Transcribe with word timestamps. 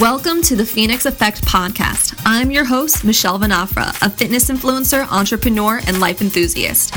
Welcome 0.00 0.42
to 0.44 0.56
the 0.56 0.66
Phoenix 0.66 1.06
Effect 1.06 1.44
podcast. 1.44 2.20
I'm 2.24 2.50
your 2.50 2.64
host, 2.64 3.04
Michelle 3.04 3.38
Venafra, 3.38 3.90
a 4.04 4.10
fitness 4.10 4.50
influencer, 4.50 5.06
entrepreneur, 5.08 5.80
and 5.86 6.00
life 6.00 6.20
enthusiast. 6.20 6.94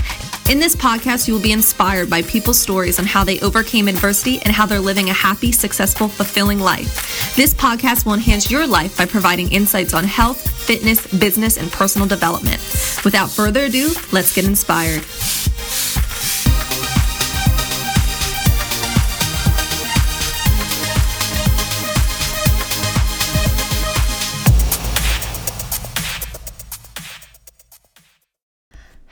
In 0.49 0.59
this 0.59 0.75
podcast, 0.75 1.27
you 1.27 1.33
will 1.35 1.41
be 1.41 1.51
inspired 1.51 2.09
by 2.09 2.21
people's 2.23 2.57
stories 2.59 2.97
on 2.97 3.05
how 3.05 3.23
they 3.23 3.39
overcame 3.41 3.87
adversity 3.87 4.39
and 4.43 4.53
how 4.53 4.65
they're 4.65 4.79
living 4.79 5.09
a 5.09 5.13
happy, 5.13 5.51
successful, 5.51 6.07
fulfilling 6.07 6.59
life. 6.59 7.35
This 7.35 7.53
podcast 7.53 8.05
will 8.05 8.13
enhance 8.13 8.49
your 8.49 8.65
life 8.65 8.97
by 8.97 9.05
providing 9.05 9.51
insights 9.51 9.93
on 9.93 10.05
health, 10.05 10.49
fitness, 10.65 11.05
business, 11.19 11.57
and 11.57 11.69
personal 11.71 12.07
development. 12.07 12.61
Without 13.03 13.29
further 13.29 13.65
ado, 13.65 13.91
let's 14.11 14.33
get 14.33 14.45
inspired. 14.45 15.03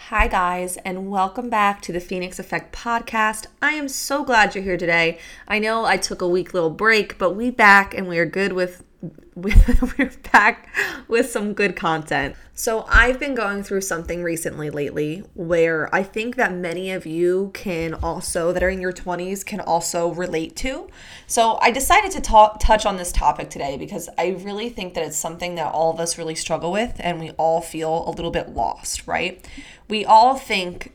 Hi, 0.09 0.27
guys, 0.27 0.77
and 0.85 1.09
welcome 1.09 1.49
back 1.49 1.81
to 1.81 1.91
the 1.91 1.99
Phoenix 1.99 2.37
Effect 2.37 2.75
podcast. 2.75 3.47
I 3.59 3.71
am 3.71 3.87
so 3.89 4.23
glad 4.23 4.53
you're 4.53 4.63
here 4.63 4.77
today. 4.77 5.17
I 5.47 5.57
know 5.57 5.85
I 5.85 5.97
took 5.97 6.21
a 6.21 6.27
week 6.27 6.53
little 6.53 6.69
break, 6.69 7.17
but 7.17 7.31
we 7.31 7.49
back 7.49 7.95
and 7.95 8.07
we 8.07 8.19
are 8.19 8.25
good 8.27 8.53
with 8.53 8.83
we're 9.35 10.11
back 10.31 10.69
with 11.07 11.29
some 11.29 11.53
good 11.53 11.75
content. 11.75 12.35
So, 12.53 12.85
I've 12.87 13.19
been 13.19 13.35
going 13.35 13.63
through 13.63 13.81
something 13.81 14.23
recently 14.23 14.69
lately 14.69 15.23
where 15.33 15.93
I 15.93 16.03
think 16.03 16.37
that 16.37 16.53
many 16.53 16.91
of 16.91 17.05
you 17.05 17.51
can 17.53 17.93
also, 17.95 18.53
that 18.53 18.63
are 18.63 18.69
in 18.69 18.79
your 18.79 18.93
20s, 18.93 19.45
can 19.45 19.59
also 19.59 20.13
relate 20.13 20.55
to. 20.57 20.87
So, 21.27 21.57
I 21.61 21.71
decided 21.71 22.11
to 22.11 22.21
talk, 22.21 22.59
touch 22.59 22.85
on 22.85 22.97
this 22.97 23.11
topic 23.11 23.49
today 23.49 23.77
because 23.77 24.09
I 24.17 24.37
really 24.39 24.69
think 24.69 24.93
that 24.93 25.03
it's 25.03 25.17
something 25.17 25.55
that 25.55 25.73
all 25.73 25.93
of 25.93 25.99
us 25.99 26.17
really 26.17 26.35
struggle 26.35 26.71
with 26.71 26.95
and 26.99 27.19
we 27.19 27.31
all 27.31 27.61
feel 27.61 28.07
a 28.07 28.11
little 28.11 28.31
bit 28.31 28.49
lost, 28.49 29.05
right? 29.07 29.45
We 29.89 30.05
all 30.05 30.35
think, 30.35 30.93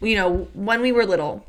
you 0.00 0.14
know, 0.14 0.48
when 0.52 0.80
we 0.82 0.92
were 0.92 1.06
little, 1.06 1.46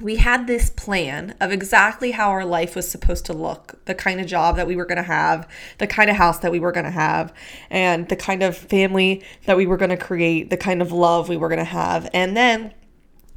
we 0.00 0.16
had 0.16 0.46
this 0.46 0.70
plan 0.70 1.34
of 1.40 1.52
exactly 1.52 2.10
how 2.12 2.30
our 2.30 2.44
life 2.44 2.74
was 2.74 2.88
supposed 2.88 3.26
to 3.26 3.32
look 3.32 3.84
the 3.84 3.94
kind 3.94 4.20
of 4.20 4.26
job 4.26 4.56
that 4.56 4.66
we 4.66 4.76
were 4.76 4.84
going 4.84 4.96
to 4.96 5.02
have, 5.02 5.48
the 5.78 5.86
kind 5.86 6.10
of 6.10 6.16
house 6.16 6.38
that 6.40 6.50
we 6.50 6.58
were 6.58 6.72
going 6.72 6.84
to 6.84 6.90
have, 6.90 7.32
and 7.70 8.08
the 8.08 8.16
kind 8.16 8.42
of 8.42 8.56
family 8.56 9.22
that 9.46 9.56
we 9.56 9.66
were 9.66 9.76
going 9.76 9.90
to 9.90 9.96
create, 9.96 10.50
the 10.50 10.56
kind 10.56 10.82
of 10.82 10.92
love 10.92 11.28
we 11.28 11.36
were 11.36 11.48
going 11.48 11.58
to 11.58 11.64
have. 11.64 12.08
And 12.12 12.36
then 12.36 12.74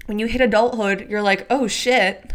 when 0.06 0.20
you 0.20 0.28
hit 0.28 0.42
adulthood, 0.42 1.08
you're 1.09 1.22
like, 1.22 1.45
oh 1.50 1.67
shit, 1.67 2.34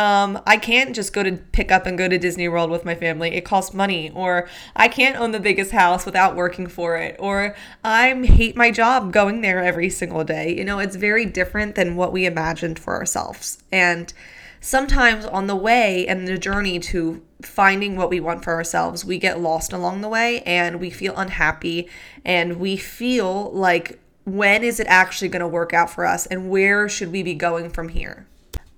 um, 0.00 0.40
I 0.46 0.56
can't 0.56 0.96
just 0.96 1.12
go 1.12 1.22
to 1.22 1.32
pick 1.52 1.70
up 1.70 1.84
and 1.84 1.98
go 1.98 2.08
to 2.08 2.16
Disney 2.16 2.48
World 2.48 2.70
with 2.70 2.86
my 2.86 2.94
family. 2.94 3.34
It 3.34 3.44
costs 3.44 3.74
money. 3.74 4.10
Or 4.14 4.48
I 4.74 4.88
can't 4.88 5.16
own 5.16 5.32
the 5.32 5.40
biggest 5.40 5.72
house 5.72 6.06
without 6.06 6.34
working 6.34 6.66
for 6.68 6.96
it. 6.96 7.16
Or 7.18 7.54
I 7.84 8.14
hate 8.24 8.56
my 8.56 8.70
job 8.70 9.12
going 9.12 9.42
there 9.42 9.62
every 9.62 9.90
single 9.90 10.24
day. 10.24 10.56
You 10.56 10.64
know, 10.64 10.78
it's 10.78 10.96
very 10.96 11.26
different 11.26 11.74
than 11.74 11.96
what 11.96 12.14
we 12.14 12.24
imagined 12.24 12.78
for 12.78 12.94
ourselves. 12.94 13.62
And 13.70 14.10
sometimes 14.58 15.26
on 15.26 15.48
the 15.48 15.56
way 15.56 16.06
and 16.06 16.26
the 16.26 16.38
journey 16.38 16.78
to 16.78 17.22
finding 17.42 17.96
what 17.96 18.08
we 18.08 18.20
want 18.20 18.42
for 18.42 18.54
ourselves, 18.54 19.04
we 19.04 19.18
get 19.18 19.38
lost 19.38 19.70
along 19.70 20.00
the 20.00 20.08
way 20.08 20.40
and 20.42 20.80
we 20.80 20.88
feel 20.88 21.14
unhappy 21.14 21.90
and 22.24 22.58
we 22.58 22.78
feel 22.78 23.52
like 23.52 23.98
when 24.24 24.64
is 24.64 24.80
it 24.80 24.86
actually 24.86 25.28
going 25.28 25.40
to 25.40 25.48
work 25.48 25.74
out 25.74 25.90
for 25.90 26.06
us 26.06 26.24
and 26.24 26.48
where 26.48 26.88
should 26.88 27.12
we 27.12 27.22
be 27.22 27.34
going 27.34 27.68
from 27.68 27.90
here? 27.90 28.26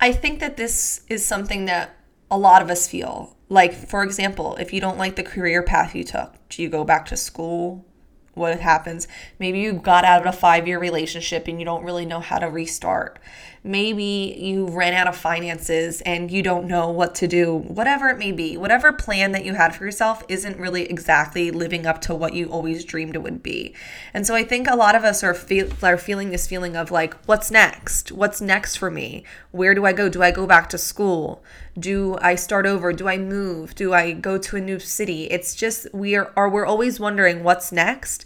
I 0.03 0.11
think 0.11 0.41
that 0.41 0.57
this 0.57 0.99
is 1.07 1.25
something 1.25 1.63
that 1.63 1.95
a 2.29 2.37
lot 2.37 2.61
of 2.61 2.69
us 2.69 2.89
feel. 2.89 3.37
Like, 3.47 3.73
for 3.73 4.03
example, 4.03 4.57
if 4.57 4.73
you 4.73 4.81
don't 4.81 4.97
like 4.97 5.15
the 5.15 5.23
career 5.23 5.63
path 5.63 5.95
you 5.95 6.03
took, 6.03 6.35
do 6.49 6.61
you 6.61 6.67
go 6.67 6.83
back 6.83 7.05
to 7.05 7.15
school? 7.15 7.85
What 8.33 8.59
happens? 8.59 9.07
Maybe 9.37 9.59
you 9.59 9.73
got 9.73 10.05
out 10.05 10.21
of 10.21 10.33
a 10.33 10.37
five 10.37 10.67
year 10.67 10.79
relationship 10.79 11.47
and 11.47 11.59
you 11.59 11.65
don't 11.65 11.83
really 11.83 12.05
know 12.05 12.19
how 12.19 12.39
to 12.39 12.49
restart. 12.49 13.19
Maybe 13.65 14.35
you 14.37 14.67
ran 14.67 14.93
out 14.93 15.07
of 15.07 15.15
finances 15.15 16.01
and 16.01 16.29
you 16.29 16.43
don't 16.43 16.67
know 16.67 16.89
what 16.89 17.15
to 17.15 17.27
do. 17.27 17.55
Whatever 17.55 18.09
it 18.09 18.17
may 18.17 18.33
be, 18.33 18.57
whatever 18.57 18.91
plan 18.91 19.31
that 19.31 19.45
you 19.45 19.53
had 19.53 19.73
for 19.73 19.85
yourself 19.85 20.21
isn't 20.27 20.57
really 20.57 20.89
exactly 20.89 21.49
living 21.49 21.85
up 21.85 22.01
to 22.01 22.15
what 22.15 22.33
you 22.33 22.47
always 22.47 22.83
dreamed 22.83 23.15
it 23.15 23.23
would 23.23 23.41
be. 23.41 23.73
And 24.13 24.27
so 24.27 24.35
I 24.35 24.43
think 24.43 24.67
a 24.67 24.75
lot 24.75 24.95
of 24.95 25.05
us 25.05 25.23
are 25.23 25.33
feel 25.33 25.69
are 25.81 25.97
feeling 25.97 26.31
this 26.31 26.45
feeling 26.45 26.75
of 26.75 26.91
like, 26.91 27.13
what's 27.23 27.51
next? 27.51 28.11
What's 28.11 28.41
next 28.41 28.75
for 28.75 28.91
me? 28.91 29.23
Where 29.51 29.73
do 29.73 29.85
I 29.85 29.93
go? 29.93 30.09
Do 30.09 30.21
I 30.21 30.31
go 30.31 30.45
back 30.45 30.67
to 30.69 30.77
school? 30.77 31.41
Do 31.79 32.17
I 32.21 32.35
start 32.35 32.65
over? 32.65 32.91
Do 32.91 33.07
I 33.07 33.17
move? 33.17 33.75
Do 33.75 33.93
I 33.93 34.11
go 34.11 34.37
to 34.37 34.57
a 34.57 34.61
new 34.61 34.79
city? 34.79 35.25
It's 35.25 35.55
just 35.55 35.87
we 35.93 36.15
are, 36.15 36.33
are 36.35 36.49
we're 36.49 36.65
always 36.65 36.99
wondering 36.99 37.43
what's 37.45 37.71
next. 37.71 38.22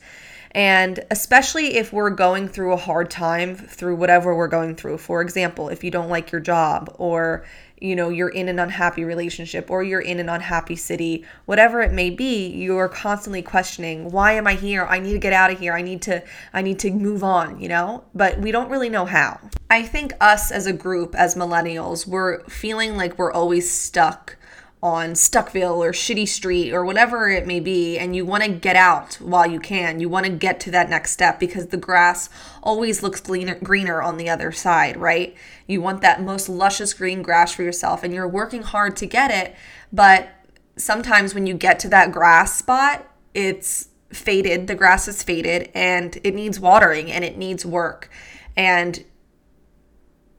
And 0.51 1.03
especially 1.11 1.75
if 1.77 1.93
we're 1.93 2.09
going 2.09 2.47
through 2.47 2.73
a 2.73 2.77
hard 2.77 3.11
time 3.11 3.55
through 3.55 3.95
whatever 3.95 4.35
we're 4.35 4.47
going 4.47 4.75
through. 4.75 4.97
For 4.97 5.21
example, 5.21 5.69
if 5.69 5.83
you 5.83 5.91
don't 5.91 6.09
like 6.09 6.31
your 6.31 6.41
job 6.41 6.95
or 6.97 7.45
you 7.79 7.95
know 7.95 8.09
you're 8.09 8.29
in 8.29 8.49
an 8.49 8.57
unhappy 8.59 9.03
relationship 9.03 9.69
or 9.69 9.83
you're 9.83 10.01
in 10.01 10.19
an 10.19 10.29
unhappy 10.29 10.75
city 10.75 11.23
whatever 11.45 11.81
it 11.81 11.91
may 11.91 12.09
be 12.09 12.47
you're 12.47 12.89
constantly 12.89 13.43
questioning 13.43 14.09
why 14.09 14.31
am 14.31 14.47
i 14.47 14.53
here? 14.53 14.85
I 14.85 14.99
need 14.99 15.13
to 15.13 15.19
get 15.19 15.33
out 15.33 15.51
of 15.51 15.59
here. 15.59 15.73
I 15.73 15.81
need 15.81 16.01
to 16.03 16.23
i 16.53 16.61
need 16.61 16.79
to 16.79 16.91
move 16.91 17.23
on 17.23 17.59
you 17.59 17.69
know? 17.69 18.03
But 18.15 18.39
we 18.39 18.51
don't 18.51 18.69
really 18.69 18.89
know 18.89 19.05
how. 19.05 19.39
I 19.69 19.83
think 19.83 20.13
us 20.19 20.51
as 20.51 20.65
a 20.65 20.73
group 20.73 21.13
as 21.15 21.35
millennials 21.35 22.07
we're 22.07 22.43
feeling 22.45 22.97
like 22.97 23.17
we're 23.17 23.31
always 23.31 23.69
stuck 23.69 24.37
on 24.81 25.13
Stuckville 25.13 25.77
or 25.77 25.91
Shitty 25.91 26.27
Street 26.27 26.71
or 26.71 26.85
whatever 26.85 27.29
it 27.29 27.47
may 27.47 27.59
be, 27.59 27.97
and 27.97 28.15
you 28.15 28.25
want 28.25 28.43
to 28.43 28.49
get 28.49 28.75
out 28.75 29.15
while 29.15 29.47
you 29.47 29.59
can. 29.59 29.99
You 29.99 30.07
want 30.07 30.27
to 30.27 30.31
get 30.31 30.59
to 30.61 30.71
that 30.71 30.89
next 30.89 31.11
step 31.11 31.39
because 31.39 31.67
the 31.67 31.77
grass 31.77 32.29
always 32.61 33.01
looks 33.01 33.19
greener, 33.19 34.01
on 34.01 34.17
the 34.17 34.29
other 34.29 34.51
side, 34.51 34.97
right? 34.97 35.35
You 35.65 35.81
want 35.81 36.01
that 36.01 36.21
most 36.21 36.47
luscious 36.47 36.93
green 36.93 37.23
grass 37.23 37.53
for 37.53 37.63
yourself, 37.63 38.03
and 38.03 38.13
you're 38.13 38.27
working 38.27 38.61
hard 38.61 38.95
to 38.97 39.07
get 39.07 39.31
it. 39.31 39.55
But 39.91 40.29
sometimes 40.75 41.33
when 41.33 41.47
you 41.47 41.55
get 41.55 41.79
to 41.79 41.89
that 41.89 42.11
grass 42.11 42.55
spot, 42.55 43.07
it's 43.33 43.89
faded, 44.13 44.67
the 44.67 44.75
grass 44.75 45.07
is 45.07 45.23
faded, 45.23 45.71
and 45.73 46.17
it 46.23 46.35
needs 46.35 46.59
watering 46.59 47.11
and 47.11 47.25
it 47.25 47.38
needs 47.38 47.65
work. 47.65 48.09
And 48.55 49.03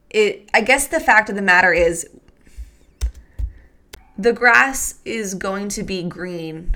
it, 0.09 0.49
I 0.53 0.61
guess 0.61 0.87
the 0.87 0.99
fact 0.99 1.29
of 1.29 1.35
the 1.35 1.41
matter 1.41 1.73
is, 1.73 2.07
the 4.19 4.33
grass 4.33 4.95
is 5.05 5.33
going 5.33 5.69
to 5.69 5.81
be 5.81 6.03
green 6.03 6.75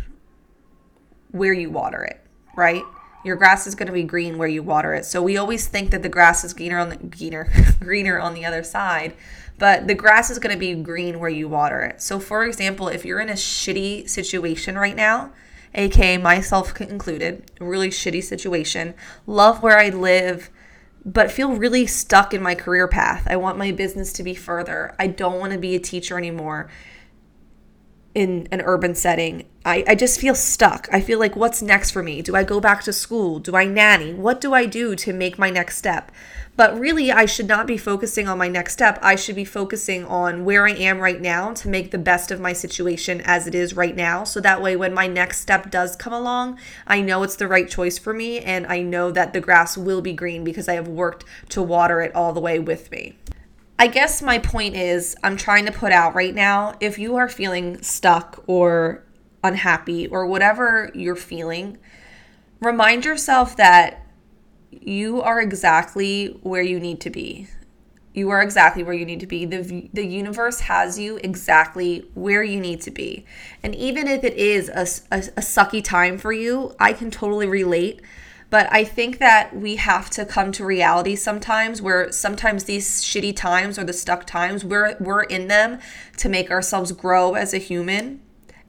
where 1.32 1.52
you 1.52 1.70
water 1.70 2.02
it, 2.02 2.22
right? 2.56 2.84
Your 3.26 3.36
grass 3.36 3.68
is 3.68 3.76
going 3.76 3.88
to 3.88 3.94
be 3.94 4.04
green 4.04 4.38
where 4.38 4.48
you 4.48 4.64
water 4.64 4.94
it. 4.94 5.04
So 5.04 5.22
we 5.22 5.36
always 5.36 5.68
think 5.68 5.92
that 5.92 6.04
the 6.04 6.10
grass 6.10 6.46
is 6.46 6.54
greener 6.54 6.80
on 6.80 6.88
the 6.88 6.96
greener 6.96 7.52
greener 7.82 8.18
on 8.18 8.34
the 8.34 8.46
other 8.46 8.64
side, 8.64 9.14
but 9.60 9.88
the 9.88 9.94
grass 9.94 10.30
is 10.30 10.40
going 10.40 10.56
to 10.56 10.60
be 10.60 10.74
green 10.74 11.20
where 11.20 11.30
you 11.30 11.50
water 11.50 11.82
it. 11.82 12.02
So 12.02 12.18
for 12.18 12.46
example, 12.46 12.88
if 12.88 13.04
you're 13.04 13.20
in 13.20 13.30
a 13.30 13.34
shitty 13.34 14.10
situation 14.10 14.78
right 14.78 14.96
now, 14.96 15.34
aka 15.76 16.18
myself 16.18 16.80
included, 16.80 17.52
really 17.60 17.90
shitty 17.90 18.24
situation, 18.24 18.94
love 19.28 19.62
where 19.62 19.78
I 19.78 19.90
live, 19.90 20.50
but 21.04 21.30
feel 21.30 21.58
really 21.58 21.88
stuck 21.88 22.34
in 22.34 22.42
my 22.42 22.56
career 22.56 22.88
path. 22.88 23.28
I 23.30 23.36
want 23.36 23.58
my 23.58 23.74
business 23.74 24.14
to 24.14 24.24
be 24.24 24.34
further. 24.34 24.96
I 24.98 25.08
don't 25.08 25.42
want 25.42 25.52
to 25.52 25.60
be 25.60 25.76
a 25.76 25.80
teacher 25.80 26.18
anymore 26.18 26.70
in 28.16 28.48
an 28.52 28.62
urban 28.62 28.96
setting. 28.96 29.46
I, 29.66 29.84
I 29.88 29.96
just 29.96 30.20
feel 30.20 30.36
stuck. 30.36 30.88
I 30.92 31.02
feel 31.02 31.20
like, 31.20 31.36
what's 31.36 31.62
next 31.62 31.92
for 31.92 32.04
me? 32.04 32.22
Do 32.22 32.36
I 32.36 32.44
go 32.44 32.60
back 32.60 32.84
to 32.84 32.94
school? 32.94 33.40
Do 33.40 33.56
I 33.56 33.66
nanny? 33.66 34.14
What 34.14 34.42
do 34.42 34.54
I 34.54 34.66
do 34.66 34.96
to 34.96 35.14
make 35.14 35.40
my 35.40 35.50
next 35.50 35.78
step? 35.78 36.12
But 36.56 36.80
really, 36.80 37.12
I 37.12 37.26
should 37.26 37.48
not 37.48 37.66
be 37.66 37.78
focusing 37.78 38.28
on 38.28 38.38
my 38.38 38.48
next 38.48 38.74
step. 38.74 39.00
I 39.02 39.16
should 39.16 39.36
be 39.36 39.46
focusing 39.46 40.06
on 40.06 40.46
where 40.46 40.68
I 40.68 40.74
am 40.74 41.00
right 41.00 41.20
now 41.20 41.54
to 41.54 41.68
make 41.68 41.90
the 41.90 41.98
best 41.98 42.30
of 42.30 42.40
my 42.40 42.54
situation 42.54 43.22
as 43.22 43.48
it 43.48 43.56
is 43.56 43.76
right 43.76 43.96
now. 43.96 44.24
So 44.24 44.40
that 44.42 44.62
way, 44.62 44.76
when 44.76 44.94
my 44.94 45.08
next 45.08 45.40
step 45.40 45.72
does 45.72 45.96
come 45.96 46.14
along, 46.14 46.60
I 46.86 47.02
know 47.02 47.24
it's 47.24 47.38
the 47.38 47.48
right 47.48 47.68
choice 47.68 47.98
for 47.98 48.14
me 48.14 48.40
and 48.40 48.68
I 48.68 48.82
know 48.82 49.10
that 49.10 49.34
the 49.34 49.42
grass 49.42 49.76
will 49.78 50.02
be 50.02 50.14
green 50.14 50.44
because 50.44 50.70
I 50.70 50.74
have 50.74 50.88
worked 50.88 51.26
to 51.50 51.64
water 51.64 52.02
it 52.02 52.14
all 52.14 52.34
the 52.34 52.40
way 52.40 52.60
with 52.60 52.92
me. 52.92 53.16
I 53.80 53.88
guess 53.88 54.22
my 54.22 54.38
point 54.38 54.76
is 54.76 55.16
I'm 55.24 55.36
trying 55.36 55.66
to 55.66 55.72
put 55.72 55.92
out 55.92 56.16
right 56.16 56.34
now 56.34 56.76
if 56.80 57.00
you 57.00 57.16
are 57.16 57.28
feeling 57.28 57.82
stuck 57.82 58.44
or 58.48 59.04
unhappy 59.44 60.08
or 60.08 60.26
whatever 60.26 60.90
you're 60.94 61.16
feeling, 61.16 61.78
remind 62.60 63.04
yourself 63.04 63.58
that 63.58 64.06
you 64.72 65.22
are 65.22 65.42
exactly 65.42 66.40
where 66.44 66.62
you 66.62 66.80
need 66.80 67.02
to 67.02 67.10
be. 67.10 67.48
You 68.14 68.30
are 68.30 68.44
exactly 68.44 68.84
where 68.84 68.94
you 68.94 69.06
need 69.06 69.20
to 69.22 69.28
be. 69.28 69.46
The, 69.46 69.90
the 69.92 70.06
universe 70.06 70.62
has 70.62 71.00
you 71.00 71.18
exactly 71.24 72.06
where 72.14 72.44
you 72.44 72.60
need 72.60 72.82
to 72.82 72.92
be. 72.92 73.26
And 73.64 73.74
even 73.74 74.08
if 74.08 74.24
it 74.24 74.36
is 74.36 74.70
a, 74.70 75.16
a, 75.16 75.20
a 75.20 75.42
sucky 75.42 75.84
time 75.84 76.20
for 76.20 76.32
you, 76.32 76.76
I 76.80 76.94
can 76.94 77.10
totally 77.10 77.48
relate 77.48 78.02
but 78.54 78.72
I 78.72 78.84
think 78.84 79.18
that 79.18 79.56
we 79.56 79.78
have 79.78 80.12
to 80.12 80.26
come 80.26 80.52
to 80.52 80.64
reality 80.64 81.16
sometimes 81.16 81.82
where 81.82 82.12
sometimes 82.12 82.66
these 82.66 83.04
shitty 83.04 83.36
times 83.36 83.80
or 83.80 83.84
the 83.84 83.94
stuck 83.94 84.28
times, 84.28 84.64
we're, 84.64 84.96
we're 85.00 85.24
in 85.24 85.48
them 85.48 85.80
to 86.18 86.30
make 86.30 86.52
ourselves 86.52 86.92
grow 86.92 87.34
as 87.34 87.56
a 87.56 87.58
human 87.58 88.22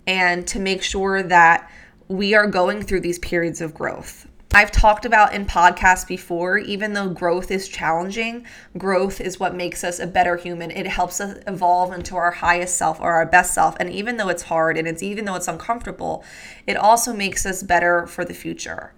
and 0.07 0.47
to 0.47 0.59
make 0.59 0.83
sure 0.83 1.23
that 1.23 1.71
we 2.09 2.33
are 2.33 2.47
going 2.47 2.81
through 2.81 3.01
these 3.01 3.19
periods 3.19 3.61
of 3.61 3.75
growth. 3.75 4.27
I've 4.55 4.73
talked 4.73 5.05
about 5.05 5.35
in 5.35 5.45
podcasts 5.45 6.09
before, 6.09 6.57
even 6.57 6.95
though 6.95 7.11
growth 7.11 7.51
is 7.51 7.69
challenging, 7.69 8.47
growth 8.79 9.21
is 9.21 9.39
what 9.39 9.55
makes 9.55 9.85
us 9.85 10.01
a 10.01 10.07
better 10.07 10.39
human. 10.39 10.71
It 10.71 10.87
helps 10.87 11.21
us 11.21 11.39
evolve 11.47 11.93
into 11.93 12.17
our 12.17 12.31
highest 12.31 12.79
self 12.79 12.99
or 13.01 13.13
our 13.13 13.27
best 13.27 13.53
self. 13.53 13.77
And 13.79 13.91
even 13.91 14.17
though 14.17 14.31
it's 14.31 14.45
hard 14.45 14.79
and 14.79 14.89
it's 14.89 15.03
even 15.03 15.27
though 15.27 15.35
it's 15.35 15.47
uncomfortable, 15.47 16.25
it 16.67 16.79
also 16.79 17.13
makes 17.13 17.45
us 17.45 17.63
better 17.63 18.07
for 18.07 18.25
the 18.25 18.33
future. 18.33 18.95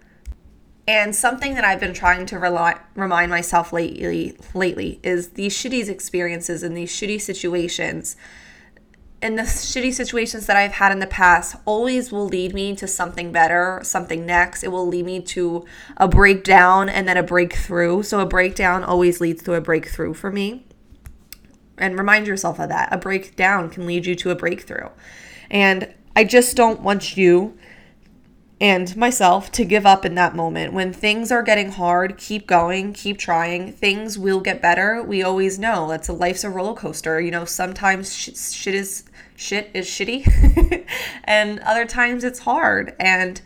And 0.88 1.16
something 1.16 1.54
that 1.54 1.64
I've 1.64 1.80
been 1.80 1.94
trying 1.94 2.26
to 2.26 2.38
rely, 2.38 2.78
remind 2.94 3.30
myself 3.30 3.72
lately 3.72 4.36
lately 4.54 5.00
is 5.02 5.30
these 5.30 5.54
shitty 5.54 5.88
experiences 5.88 6.62
and 6.62 6.76
these 6.76 6.92
shitty 6.92 7.20
situations 7.20 8.16
and 9.22 9.38
the 9.38 9.42
shitty 9.42 9.94
situations 9.94 10.46
that 10.46 10.56
I've 10.56 10.72
had 10.72 10.92
in 10.92 10.98
the 10.98 11.06
past 11.06 11.56
always 11.64 12.12
will 12.12 12.26
lead 12.26 12.54
me 12.54 12.76
to 12.76 12.86
something 12.86 13.32
better, 13.32 13.80
something 13.82 14.26
next. 14.26 14.62
It 14.62 14.68
will 14.68 14.86
lead 14.86 15.06
me 15.06 15.20
to 15.22 15.64
a 15.96 16.06
breakdown 16.06 16.88
and 16.88 17.08
then 17.08 17.16
a 17.16 17.22
breakthrough. 17.22 18.02
So 18.02 18.20
a 18.20 18.26
breakdown 18.26 18.84
always 18.84 19.20
leads 19.20 19.42
to 19.44 19.54
a 19.54 19.60
breakthrough 19.60 20.12
for 20.12 20.30
me. 20.30 20.66
And 21.78 21.98
remind 21.98 22.26
yourself 22.26 22.60
of 22.60 22.68
that. 22.68 22.92
A 22.92 22.98
breakdown 22.98 23.70
can 23.70 23.86
lead 23.86 24.06
you 24.06 24.14
to 24.16 24.30
a 24.30 24.34
breakthrough. 24.34 24.90
And 25.50 25.92
I 26.14 26.24
just 26.24 26.56
don't 26.56 26.82
want 26.82 27.16
you 27.16 27.56
and 28.60 28.96
myself 28.96 29.52
to 29.52 29.64
give 29.64 29.84
up 29.84 30.04
in 30.04 30.14
that 30.14 30.34
moment. 30.34 30.72
When 30.72 30.92
things 30.92 31.30
are 31.30 31.42
getting 31.42 31.72
hard, 31.72 32.16
keep 32.16 32.46
going, 32.46 32.92
keep 32.94 33.18
trying. 33.18 33.72
Things 33.72 34.18
will 34.18 34.40
get 34.40 34.62
better. 34.62 35.02
We 35.02 35.22
always 35.22 35.58
know 35.58 35.88
that's 35.88 36.08
a 36.08 36.12
life's 36.12 36.44
a 36.44 36.50
roller 36.50 36.74
coaster. 36.74 37.20
You 37.20 37.30
know, 37.30 37.44
sometimes 37.44 38.14
shit, 38.14 38.36
shit 38.36 38.74
is 38.74 39.04
shit 39.36 39.70
is 39.74 39.86
shitty, 39.86 40.86
and 41.24 41.60
other 41.60 41.84
times 41.84 42.24
it's 42.24 42.40
hard, 42.40 42.94
and 42.98 43.40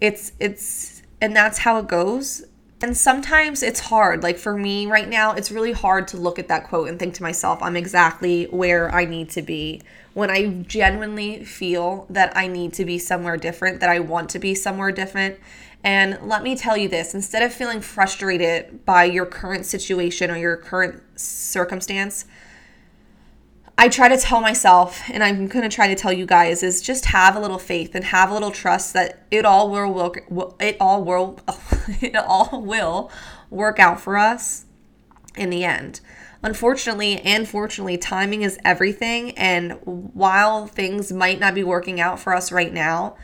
it's 0.00 0.32
it's 0.40 1.02
and 1.20 1.34
that's 1.34 1.58
how 1.58 1.78
it 1.78 1.86
goes. 1.86 2.44
And 2.82 2.94
sometimes 2.94 3.62
it's 3.62 3.80
hard. 3.80 4.22
Like 4.22 4.36
for 4.36 4.56
me 4.56 4.86
right 4.86 5.08
now, 5.08 5.32
it's 5.32 5.50
really 5.50 5.72
hard 5.72 6.08
to 6.08 6.18
look 6.18 6.38
at 6.38 6.48
that 6.48 6.64
quote 6.64 6.88
and 6.88 6.98
think 6.98 7.14
to 7.14 7.22
myself, 7.22 7.62
I'm 7.62 7.76
exactly 7.76 8.44
where 8.44 8.94
I 8.94 9.06
need 9.06 9.30
to 9.30 9.42
be 9.42 9.80
when 10.12 10.30
I 10.30 10.48
genuinely 10.66 11.44
feel 11.44 12.06
that 12.10 12.36
I 12.36 12.48
need 12.48 12.74
to 12.74 12.84
be 12.84 12.98
somewhere 12.98 13.36
different, 13.38 13.80
that 13.80 13.88
I 13.88 14.00
want 14.00 14.28
to 14.30 14.38
be 14.38 14.54
somewhere 14.54 14.92
different. 14.92 15.38
And 15.84 16.18
let 16.22 16.42
me 16.42 16.56
tell 16.56 16.76
you 16.76 16.88
this 16.88 17.14
instead 17.14 17.42
of 17.42 17.52
feeling 17.52 17.80
frustrated 17.80 18.84
by 18.84 19.04
your 19.04 19.24
current 19.24 19.64
situation 19.64 20.30
or 20.30 20.36
your 20.36 20.56
current 20.56 21.02
circumstance, 21.18 22.26
I 23.78 23.90
try 23.90 24.08
to 24.08 24.16
tell 24.16 24.40
myself, 24.40 25.02
and 25.10 25.22
I'm 25.22 25.48
going 25.48 25.68
to 25.68 25.74
try 25.74 25.86
to 25.88 25.94
tell 25.94 26.12
you 26.12 26.24
guys, 26.24 26.62
is 26.62 26.80
just 26.80 27.06
have 27.06 27.36
a 27.36 27.40
little 27.40 27.58
faith 27.58 27.94
and 27.94 28.04
have 28.04 28.30
a 28.30 28.32
little 28.32 28.50
trust 28.50 28.94
that 28.94 29.26
it 29.30 29.44
all 29.44 29.70
will, 29.70 30.14
will 30.30 30.56
it 30.58 30.78
all 30.80 31.04
will, 31.04 31.38
it 32.00 32.16
all 32.16 32.62
will 32.62 33.10
work 33.50 33.78
out 33.78 34.00
for 34.00 34.16
us 34.16 34.64
in 35.36 35.50
the 35.50 35.62
end. 35.62 36.00
Unfortunately 36.42 37.20
and 37.20 37.46
fortunately, 37.46 37.98
timing 37.98 38.42
is 38.42 38.58
everything. 38.64 39.32
And 39.32 39.72
while 39.82 40.66
things 40.66 41.12
might 41.12 41.38
not 41.38 41.54
be 41.54 41.64
working 41.64 42.00
out 42.00 42.18
for 42.18 42.34
us 42.34 42.50
right 42.50 42.72
now, 42.72 43.16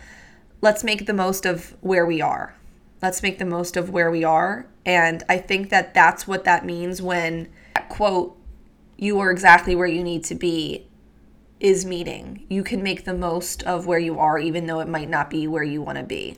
let's 0.61 0.85
make 0.85 1.07
the 1.07 1.15
most 1.15 1.47
of 1.47 1.77
where 1.81 2.05
we 2.05 2.21
are. 2.21 2.55
Let's 3.01 3.23
make 3.23 3.39
the 3.39 3.47
most 3.47 3.77
of 3.77 3.91
where 3.91 4.11
we 4.11 4.23
are. 4.23 4.67
And 4.85 5.23
I 5.29 5.39
think 5.39 5.71
that 5.71 5.95
that's 5.95 6.27
what 6.27 6.45
that 6.45 6.67
means 6.67 7.01
when 7.01 7.49
quote, 7.89 8.37
you 9.03 9.19
are 9.19 9.33
exactly 9.33 9.75
where 9.75 9.89
you 9.89 10.01
need 10.01 10.23
to 10.23 10.35
be, 10.37 10.87
is 11.59 11.85
meeting. 11.85 12.47
You 12.49 12.63
can 12.63 12.85
make 12.85 13.05
the 13.05 13.13
most 13.13 13.65
of 13.65 13.85
where 13.85 13.99
you 13.99 14.17
are, 14.21 14.39
even 14.39 14.67
though 14.67 14.79
it 14.79 14.87
might 14.87 15.11
not 15.11 15.29
be 15.29 15.49
where 15.49 15.65
you 15.65 15.83
want 15.83 15.99
to 15.99 16.05
be. 16.05 16.37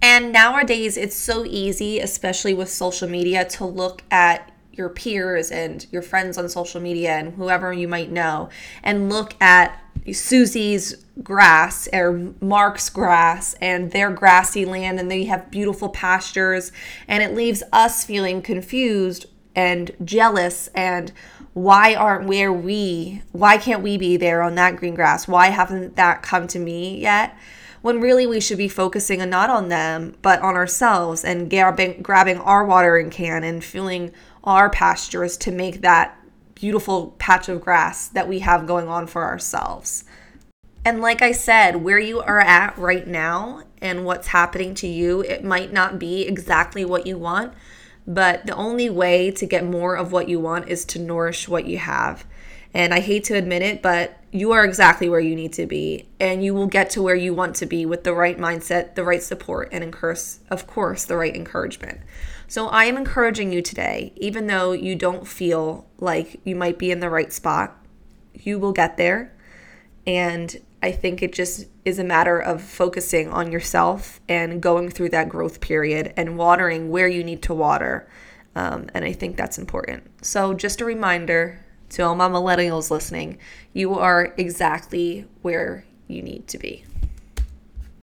And 0.00 0.32
nowadays, 0.32 0.96
it's 0.96 1.16
so 1.16 1.44
easy, 1.44 1.98
especially 1.98 2.54
with 2.54 2.70
social 2.70 3.08
media, 3.08 3.44
to 3.46 3.64
look 3.64 4.04
at 4.12 4.52
your 4.72 4.88
peers 4.88 5.50
and 5.50 5.86
your 5.90 6.02
friends 6.02 6.38
on 6.38 6.48
social 6.48 6.80
media 6.80 7.10
and 7.10 7.34
whoever 7.34 7.72
you 7.72 7.88
might 7.88 8.10
know 8.10 8.48
and 8.82 9.10
look 9.10 9.34
at 9.40 9.78
Susie's 10.10 11.04
grass 11.22 11.88
or 11.92 12.32
Mark's 12.40 12.88
grass 12.88 13.54
and 13.60 13.92
their 13.92 14.10
grassy 14.10 14.64
land 14.64 14.98
and 14.98 15.10
they 15.10 15.24
have 15.24 15.50
beautiful 15.50 15.90
pastures 15.90 16.72
and 17.06 17.22
it 17.22 17.34
leaves 17.34 17.62
us 17.70 18.04
feeling 18.04 18.40
confused 18.40 19.26
and 19.54 19.90
jealous 20.04 20.68
and 20.74 21.12
why 21.54 21.94
aren't 21.94 22.26
where 22.26 22.52
we 22.52 23.22
why 23.32 23.58
can't 23.58 23.82
we 23.82 23.98
be 23.98 24.16
there 24.16 24.40
on 24.40 24.54
that 24.54 24.76
green 24.76 24.94
grass 24.94 25.28
why 25.28 25.48
haven't 25.48 25.96
that 25.96 26.22
come 26.22 26.46
to 26.46 26.58
me 26.58 26.98
yet 26.98 27.36
when 27.82 28.00
really 28.00 28.26
we 28.26 28.40
should 28.40 28.58
be 28.58 28.68
focusing 28.68 29.28
not 29.28 29.50
on 29.50 29.68
them, 29.68 30.16
but 30.22 30.40
on 30.40 30.54
ourselves 30.54 31.24
and 31.24 31.50
grabbing, 31.50 32.00
grabbing 32.00 32.38
our 32.38 32.64
watering 32.64 33.10
can 33.10 33.44
and 33.44 33.62
filling 33.62 34.12
our 34.44 34.70
pastures 34.70 35.36
to 35.36 35.50
make 35.50 35.82
that 35.82 36.16
beautiful 36.54 37.08
patch 37.18 37.48
of 37.48 37.60
grass 37.60 38.06
that 38.08 38.28
we 38.28 38.38
have 38.38 38.66
going 38.66 38.88
on 38.88 39.06
for 39.06 39.24
ourselves. 39.24 40.04
And 40.84 41.00
like 41.00 41.22
I 41.22 41.32
said, 41.32 41.76
where 41.76 41.98
you 41.98 42.20
are 42.20 42.40
at 42.40 42.78
right 42.78 43.06
now 43.06 43.64
and 43.80 44.04
what's 44.04 44.28
happening 44.28 44.74
to 44.76 44.86
you, 44.86 45.20
it 45.22 45.44
might 45.44 45.72
not 45.72 45.98
be 45.98 46.22
exactly 46.22 46.84
what 46.84 47.06
you 47.06 47.18
want, 47.18 47.52
but 48.06 48.46
the 48.46 48.54
only 48.54 48.90
way 48.90 49.30
to 49.30 49.46
get 49.46 49.64
more 49.64 49.96
of 49.96 50.12
what 50.12 50.28
you 50.28 50.40
want 50.40 50.68
is 50.68 50.84
to 50.86 50.98
nourish 50.98 51.48
what 51.48 51.66
you 51.66 51.78
have. 51.78 52.24
And 52.74 52.94
I 52.94 53.00
hate 53.00 53.24
to 53.24 53.34
admit 53.34 53.62
it, 53.62 53.82
but 53.82 54.18
you 54.30 54.52
are 54.52 54.64
exactly 54.64 55.08
where 55.08 55.20
you 55.20 55.36
need 55.36 55.52
to 55.54 55.66
be. 55.66 56.08
And 56.18 56.42
you 56.42 56.54
will 56.54 56.66
get 56.66 56.88
to 56.90 57.02
where 57.02 57.14
you 57.14 57.34
want 57.34 57.54
to 57.56 57.66
be 57.66 57.84
with 57.84 58.02
the 58.04 58.14
right 58.14 58.38
mindset, 58.38 58.94
the 58.94 59.04
right 59.04 59.22
support, 59.22 59.68
and 59.70 59.84
of 59.84 60.66
course, 60.66 61.04
the 61.04 61.16
right 61.16 61.36
encouragement. 61.36 62.00
So 62.48 62.68
I 62.68 62.84
am 62.84 62.96
encouraging 62.96 63.52
you 63.52 63.60
today, 63.60 64.12
even 64.16 64.46
though 64.46 64.72
you 64.72 64.94
don't 64.94 65.26
feel 65.26 65.86
like 65.98 66.40
you 66.44 66.56
might 66.56 66.78
be 66.78 66.90
in 66.90 67.00
the 67.00 67.10
right 67.10 67.32
spot, 67.32 67.76
you 68.34 68.58
will 68.58 68.72
get 68.72 68.96
there. 68.96 69.34
And 70.06 70.56
I 70.82 70.90
think 70.90 71.22
it 71.22 71.32
just 71.32 71.68
is 71.84 71.98
a 71.98 72.04
matter 72.04 72.38
of 72.38 72.60
focusing 72.60 73.28
on 73.30 73.52
yourself 73.52 74.20
and 74.28 74.60
going 74.60 74.90
through 74.90 75.10
that 75.10 75.28
growth 75.28 75.60
period 75.60 76.12
and 76.16 76.36
watering 76.36 76.90
where 76.90 77.06
you 77.06 77.22
need 77.22 77.42
to 77.42 77.54
water. 77.54 78.08
Um, 78.56 78.88
and 78.92 79.04
I 79.04 79.12
think 79.12 79.36
that's 79.36 79.58
important. 79.58 80.10
So, 80.24 80.52
just 80.52 80.80
a 80.80 80.84
reminder 80.84 81.64
to 81.90 82.02
all 82.02 82.14
my 82.14 82.28
millennials 82.28 82.90
listening, 82.90 83.38
you 83.72 83.94
are 83.94 84.34
exactly 84.36 85.26
where 85.42 85.84
you 86.08 86.22
need 86.22 86.48
to 86.48 86.58
be. 86.58 86.84